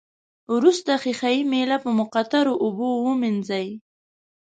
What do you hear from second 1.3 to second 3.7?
یي میله په مقطرو اوبو ومینځئ.